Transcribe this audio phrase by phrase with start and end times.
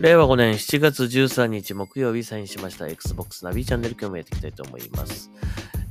[0.00, 5.28] 令和5年7月13日木曜日サインしました Xbox ナビチャンネル今日もやっていきたいと思います。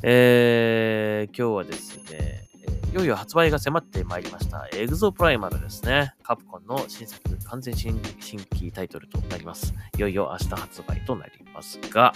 [0.02, 2.48] えー、今日はですね、
[2.94, 4.66] いよいよ発売が迫ってまいりました。
[4.74, 6.14] エグゾプライマルですね。
[6.24, 9.74] カプコンの新作完全新新規タイトルとなります。
[9.98, 12.14] いよいよ明日発売となりますが、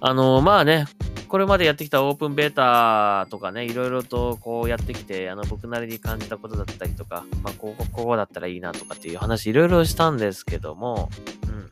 [0.00, 0.84] あのまあね、
[1.28, 11.10] これまでやってきたオープンベータとかね、いろいろとこうやってきて、あの僕なりに感じたことだったりとか、まあここ、ここだったらいいなとかっていう話いろいろしたんですけども、
[11.48, 11.70] うん。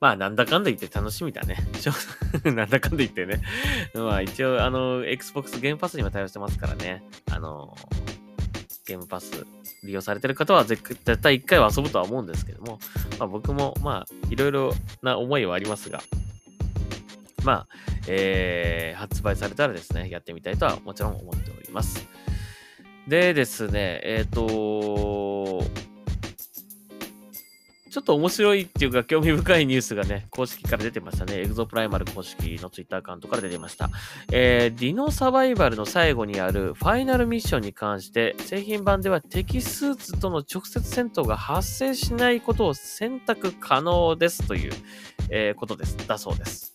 [0.00, 1.56] まあなんだかんだ言って楽しみだね。
[2.44, 3.40] なんだかんだ言ってね。
[3.94, 7.02] まあ一応あの、Xbox ゲームパスにも対応してますからね。
[7.30, 7.76] あの、
[8.86, 9.46] ゲームパス
[9.82, 12.78] 利用されてる方は絶絶対一回は遊ぶとは思うんですけども、
[13.18, 16.02] まあ僕もまあいろいろな思いはありますが、
[17.44, 17.68] まあ、
[18.08, 22.08] えー、発売されたらですね、やってみたいとはもちろん思っております。
[23.06, 25.62] でですね、えっ、と
[27.94, 31.42] ちょっと面白いっていうか興味深いニュースがね、公式から出てましたね。
[31.42, 33.88] エグゾプライマル公式のツイッターアカウントから出てました。
[34.32, 44.72] えー、ディノサバイバルの最後にあるファイナルミッションに関して、製品版では敵スーツとの直接戦闘が発生しないことを選択可能ですという、
[45.30, 45.96] えーことです。
[46.08, 46.73] だそうです。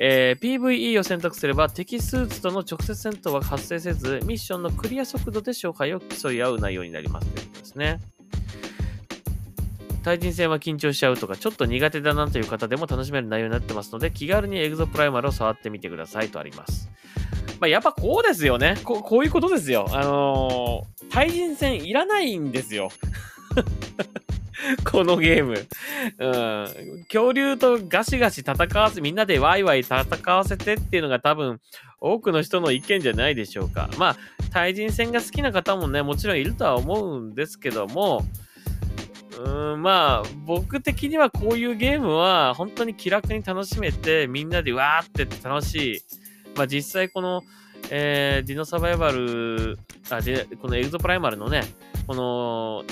[0.00, 8.00] えー PVE を選択すれば敵スーツとの直接戦闘は発生せず、ミッションのクリア速度で勝敗を競い合う内容になりますということですね。
[10.04, 16.88] 対人戦は緊張しちゃうとか、ちょっと苦手だなという方でも楽しめる内容になってますので、気軽にエグゾプライマルを触ってみてくださいとあります。
[17.60, 18.76] まあ、やっぱこうですよね。
[18.84, 19.86] ここういうことですよ。
[19.90, 22.90] あのー対人戦いらないんですよ。
[24.90, 25.66] このゲーム。
[26.18, 27.04] うん。
[27.04, 31.60] 恐竜とガシガシ戦わせ、みんなでワイワイ戦わせてっていうのが多分、
[32.00, 33.88] 多くの人の意見じゃないでしょうか。
[33.98, 34.16] まあ、
[34.52, 38.24] 対人戦が好きな方もね、もちろんいるとは思うんですけども、
[39.44, 46.00] うん、まあ、僕的にはこういうゲームは本当に気楽に楽しめて、みんなでわーって楽しい。
[46.56, 47.42] まあ実際この、
[47.90, 49.78] えー、ディノサバイバル、
[50.10, 50.18] あ、
[50.60, 51.62] このエグゾプライマルのね、
[52.08, 52.84] この、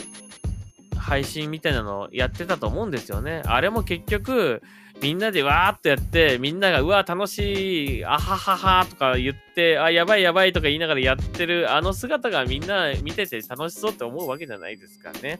[1.06, 3.42] 配信みたいなのやってたと思うんですよね。
[3.46, 4.60] あれも結局、
[5.00, 15.38] みんなでわーっとやって、みんなが、うわ、楽しい、あはははとか言って、あ、やばいやばいとか言いながらやってる、あの姿がみんな見てて楽しそうって思うわけじゃないですかね。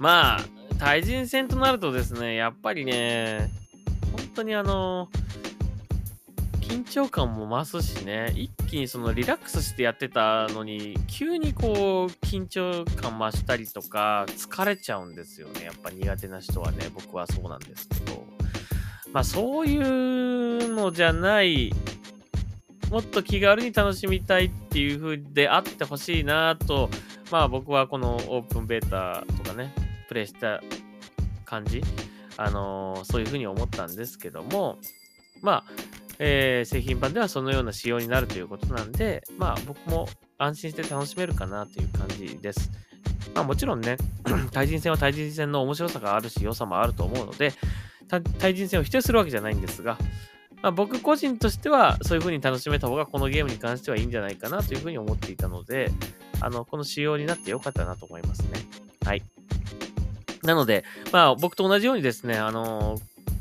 [0.00, 0.40] まあ、
[0.80, 3.48] 対人戦となるとですね、やっぱりね、
[4.10, 5.08] 本当にあの、
[6.68, 15.64] 緊張感も増すしね、一気にそのリラックスしてやってたのに、急にこう、緊張感増したりとか、疲れちゃうんですよね。
[15.64, 18.22] やっぱ苦手な人はね、僕はそうなんですけど。
[19.12, 21.72] まあ、そういうのじゃない、
[22.90, 26.90] もっと気軽に楽しみたいっていう風であってほしいなと、
[27.30, 29.74] まあ僕はこのオープンベータとかね、
[30.08, 30.62] プレイした
[31.44, 31.82] 感じ、
[32.36, 34.78] あのーそういう風に思ったんですけども、
[35.42, 35.64] まあ、
[36.18, 40.08] えー製品版ではそのような仕様になるということなんで、まあ僕も
[40.38, 42.70] 安心して楽しめるかなという感じです。
[43.34, 43.96] まあもちろんね、
[44.52, 47.52] 対人戦は対人戦の面白さがあるし、良さもあると思うので、
[48.38, 49.98] 対人戦を否定するわけじゃないんですが、
[50.62, 55.90] まあ、僕個人としてはそういう風に楽しめた方がこのゲームに関してはいいんじゃないかなという風に思っていたので、
[56.40, 58.48] あの、この仕様になってよかったなと思いますね。
[59.04, 59.22] はい。
[60.42, 62.98] なので、まあ僕と同じようにですね、あの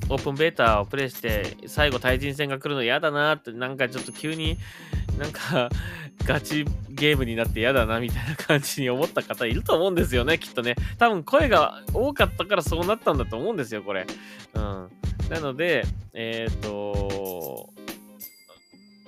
[0.09, 4.57] オープンベータをプレイして、最後対人戦が来るの嫌だなって、なんかちょっと急に
[5.18, 5.69] なんか
[6.25, 10.75] ガチゲームになって嫌だなみたいな感じに思った方いると思うんですよね、きっとね。
[10.97, 14.06] 多分声が多かったからそうなったんだと思うんですよ、これ。
[14.53, 14.90] うん。
[15.29, 17.69] なので、えっ、と、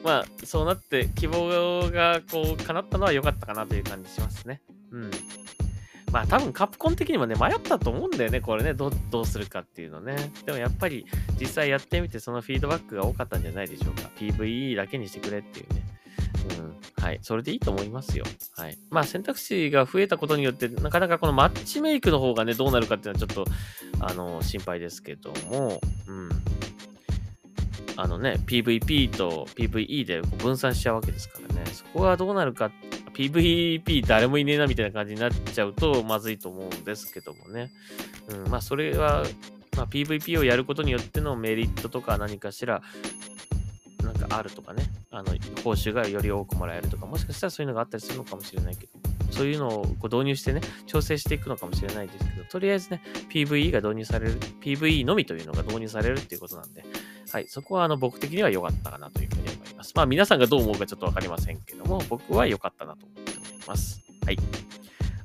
[0.04, 4.62] まあ、そうなって希望がこう叶ったのは良かったかなという感じしますね。
[4.92, 5.12] うん。
[6.12, 10.16] まあ多分カプコン的にもね、迷ったと思うんだよね、これね、どうどうするかっていうのね。
[10.46, 11.06] でもやっぱり
[11.40, 14.10] 実際やってみてそのフィードバックが多かったんじゃないでしょうか。
[14.18, 15.84] PVE だけにしてくれっていうね。
[16.60, 17.04] うん。
[17.04, 17.20] はい。
[17.22, 18.26] それでいいと思いますよ。
[18.56, 18.78] はい。
[18.90, 23.52] まあ選択肢が増えたことによって、なかなかこのマッチメイクの方がね、どうなるかっていうのはちょっと、
[24.00, 26.30] あの、心配ですけども、うん。
[27.96, 31.66] あのね、PVP と PVE で分散しちゃうわけですからね。
[31.66, 32.72] そこがどうなるかっ、
[33.20, 37.70] PVP 誰もいねえなみたいな感じになっちゃうとまずいと思うんですけどもね。
[38.30, 39.26] うん、まあそれは、
[39.76, 42.82] まあ、PVP をやることによってのメリットとか何かしら、
[44.02, 45.34] なんかあるとかね、あの、
[45.66, 48.94] 報酬がより多くもらえるとか、もしかしたらそういうのがあったりするのかもしれないけど、
[49.32, 53.02] そういうのをこう導入してね、調整していくのかもしれないですけど、とりあえずね、
[53.34, 56.86] PVE が導入される、PVE のみというのが導入されるっていうことなんで、
[57.30, 59.49] はい、そこはあの僕的には良かったかなというふうに
[59.80, 59.94] ます。
[59.96, 64.02] まあ皆さんがどう思うかちょっとわかりませんけども、僕は良かったなと思っております。
[64.26, 64.38] はい。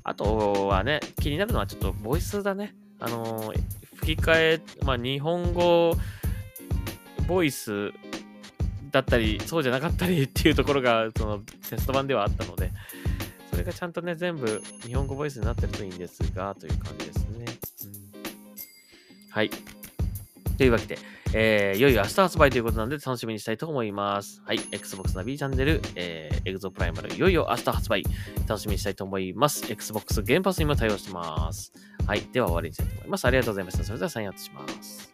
[0.04, 2.74] あとはね、気になるのはちょっとボイスだね。
[3.00, 3.60] あのー、
[3.96, 5.96] 吹き替え、まあ、日本語、
[7.26, 7.92] ボイス
[8.90, 12.70] だったり、そうじゃなかったりっていうところが、そのテスト版ではあったので、
[13.50, 17.46] それがちゃんとね、全部日本語ボイスになってるといいんですが、という感じですね。
[17.84, 19.50] うん、はい。
[20.56, 20.98] というわけで、
[21.36, 24.40] えー、いよいよ明日発売ということなんで楽しみにしたいと思います。
[24.46, 24.60] はい。
[24.70, 28.04] Xbox ナビチャンネル、えー、エグゾプライマル、いよいよ明日発売、
[28.46, 29.70] 楽しみにしたいと思います。
[29.70, 31.72] Xbox 原発にも対応してます。
[32.06, 32.20] はい。
[32.32, 33.24] では終わりにしたいと思います。
[33.24, 33.84] ありがとうございました。
[33.84, 35.13] それではサインアウトします。